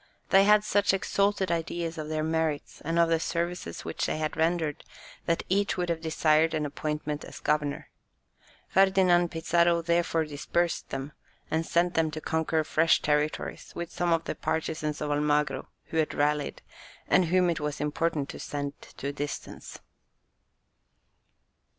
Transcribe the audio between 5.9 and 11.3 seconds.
desired an appointment as governor. Ferdinand Pizarro therefore dispersed them,